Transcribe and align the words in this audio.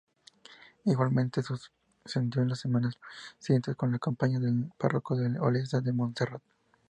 Igualmente 0.85 1.43
sucedió 1.43 2.43
las 2.45 2.59
semanas 2.61 2.97
siguientes 3.37 3.75
con 3.75 3.91
la 3.91 3.99
compañía 3.99 4.39
del 4.39 4.71
párroco 4.75 5.15
de 5.15 5.39
Olesa 5.39 5.79
de 5.79 5.93
Montserrat. 5.93 6.41